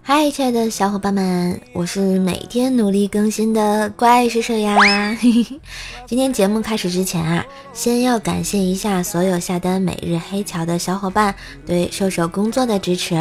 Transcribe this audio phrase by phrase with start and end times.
[0.00, 4.78] 嗨，亲爱的小伙伴们，我是每天努力更新的怪兽兽呀。
[6.08, 11.34] 今天节目开始之前啊，先要感谢一下所有下单每日黑巧的小伙伴
[11.66, 13.14] 对兽兽工作的支持。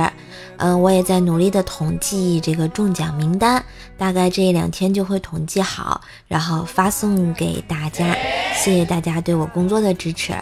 [0.56, 3.62] 嗯，我也在努力的统计这个中奖名单，
[3.98, 6.00] 大概这一两天就会统计好，
[6.30, 8.16] 然后发送给大家。
[8.56, 10.34] 谢谢大家对我工作的支持。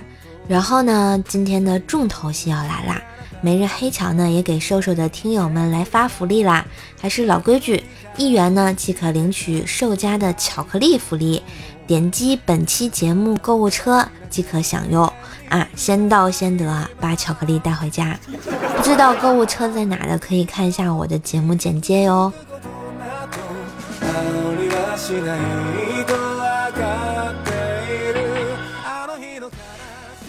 [0.47, 3.01] 然后呢，今天的重头戏要来啦！
[3.41, 6.65] 每日黑巧呢也给瘦瘦的听友们来发福利啦，
[6.99, 7.83] 还是老规矩，
[8.17, 11.41] 一元呢即可领取瘦家的巧克力福利，
[11.85, 15.11] 点击本期节目购物车即可享用
[15.49, 18.17] 啊，先到先得，把巧克力带回家。
[18.77, 22.31] 不知道购物车在哪的，可以看一下我的节目简介哟。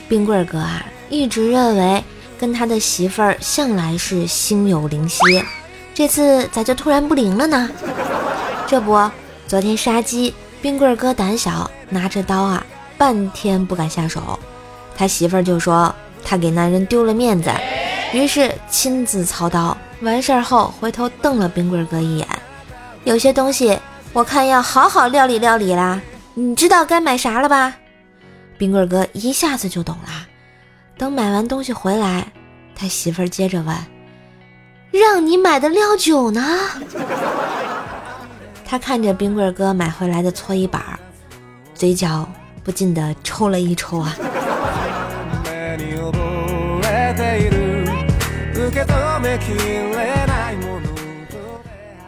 [0.08, 2.02] 冰棍哥啊，一直认为。
[2.38, 5.22] 跟他的媳妇儿向来是心有灵犀，
[5.94, 7.70] 这次咋就突然不灵了呢？
[8.68, 9.10] 这不，
[9.48, 12.62] 昨天杀鸡，冰棍哥胆小，拿着刀啊，
[12.98, 14.38] 半天不敢下手。
[14.94, 17.50] 他媳妇儿就说他给男人丢了面子，
[18.12, 19.74] 于是亲自操刀。
[20.02, 22.28] 完事儿后回头瞪了冰棍哥一眼，
[23.04, 23.78] 有些东西
[24.12, 25.98] 我看要好好料理料理啦。
[26.34, 27.74] 你知道该买啥了吧？
[28.58, 30.26] 冰棍哥一下子就懂了。
[30.98, 32.32] 等买完东西回来，
[32.74, 33.76] 他媳妇儿接着问
[34.90, 36.42] ：“让你买的料酒呢？”
[38.64, 40.98] 他看着冰棍哥买回来的搓衣板儿，
[41.74, 42.28] 嘴角
[42.64, 44.16] 不禁的抽了一抽啊。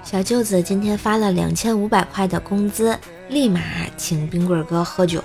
[0.03, 3.61] 小舅子今天发了两千五百块的工资，立马
[3.99, 5.23] 请冰棍哥喝酒。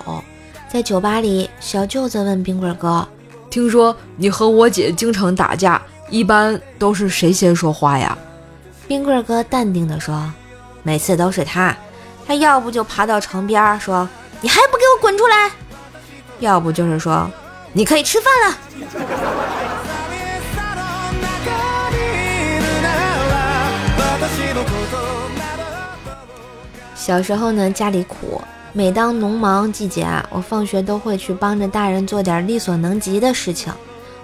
[0.74, 3.06] 在酒吧里，小舅子问冰棍哥。
[3.48, 5.80] 听说你和我姐经常打架，
[6.10, 8.18] 一般都是谁先说话呀？
[8.88, 10.28] 冰棍哥淡定地说
[10.82, 11.72] ：“每次都是他，
[12.26, 14.08] 他要不就爬到床边说
[14.40, 15.48] 你还不给我滚出来，
[16.40, 17.30] 要不就是说
[17.72, 18.58] 你可以吃饭了。”
[26.98, 28.42] 小时候呢，家里苦。
[28.76, 33.72] 每当农忙季节啊，我放学都会去帮着大人做点力所能及的事情。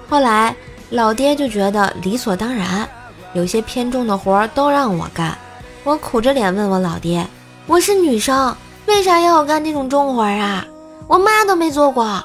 [0.09, 0.57] 后来
[0.91, 2.89] 老爹就觉得理所当然，
[3.33, 5.39] 有些偏重的活儿都让我干。
[5.85, 7.25] 我苦着脸问我老爹
[7.69, 8.53] ：“我是女生，
[8.87, 10.67] 为啥要我干这种重活啊？
[11.07, 12.21] 我妈都没做过。”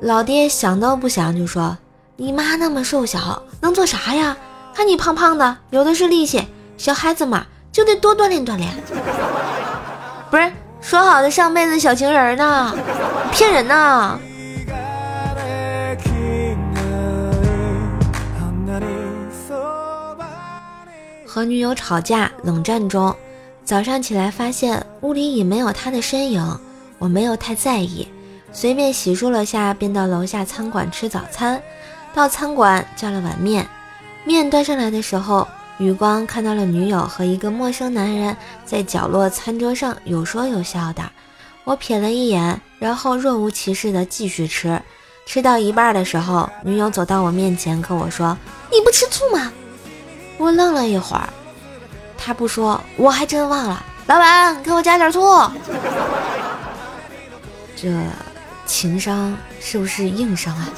[0.00, 1.76] 老爹想都不想就说
[2.14, 4.36] ：“你妈那么瘦小，能做啥呀？
[4.72, 6.46] 看你胖胖的，有的是力气。
[6.78, 8.72] 小孩子嘛，就得多锻炼锻炼。”
[10.30, 10.52] 不是。
[10.80, 12.74] 说好的上辈子小情人呢？
[13.32, 14.18] 骗人呢！
[21.26, 23.14] 和女友吵架，冷战中，
[23.64, 26.58] 早上起来发现屋里已没有她的身影，
[26.98, 28.08] 我没有太在意，
[28.52, 31.62] 随便洗漱了下，便到楼下餐馆吃早餐。
[32.12, 33.64] 到餐馆叫了碗面，
[34.24, 35.46] 面端上来的时候。
[35.80, 38.36] 余光看到了女友和一个陌生男人
[38.66, 41.02] 在角落餐桌上有说有笑的，
[41.64, 44.78] 我瞥了一眼，然后若无其事的继续吃。
[45.24, 48.36] 吃到一半的时候，女友走到我面前跟我说
[48.70, 49.50] ：“你不吃醋吗？”
[50.36, 51.26] 我愣了一会儿，
[52.18, 53.82] 他不说，我还真忘了。
[54.06, 55.50] 老板，给我加点醋。
[57.74, 57.88] 这
[58.66, 60.68] 情商是不是硬伤啊？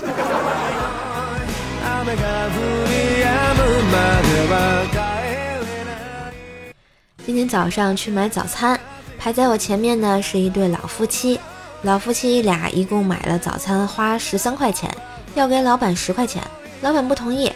[7.25, 8.79] 今天早上去买早餐，
[9.19, 11.39] 排在我前面的是一对老夫妻。
[11.83, 14.95] 老夫妻俩一共买了早餐，花十三块钱，
[15.35, 16.43] 要给老板十块钱。
[16.81, 17.51] 老板不同意。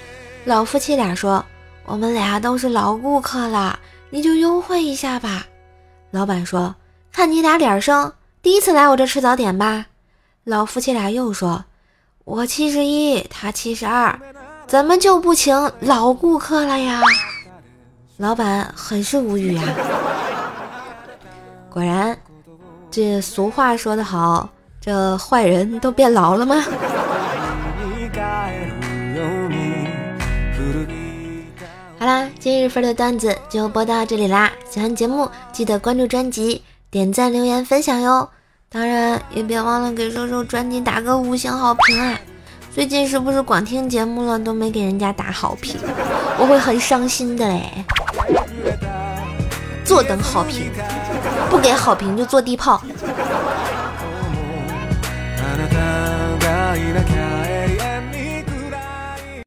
[0.45, 1.45] 老夫妻俩说
[1.85, 3.79] ：“我们俩都是老顾客了，
[4.11, 5.47] 你就优惠一下吧。”
[6.11, 6.75] 老板说
[7.13, 9.87] ：“看你俩脸生，第一次来我这吃早点吧。”
[10.45, 11.65] 老夫妻俩又说
[12.25, 14.19] ：“我七十一，他七十二。”
[14.67, 17.01] 怎么就不请老顾客了呀？
[18.17, 19.63] 老板很是无语呀。
[21.71, 22.19] 果然，
[22.91, 24.49] 这俗话说得好，
[24.81, 26.65] 这坏人都变老了吗？
[31.99, 34.51] 好啦，今日份的段子就播到这里啦。
[34.69, 38.29] 喜欢节目记得关注专辑、点赞、留言、分享哟。
[38.69, 42.19] 当然也别忘了给瘦瘦专辑打个五星好评啊！
[42.77, 45.77] 最近是不是光听节目了都没给人家打好评？
[46.39, 47.63] 我会很伤心的嘞。
[49.83, 50.71] 坐等好评，
[51.49, 52.83] 不给好评就坐地炮。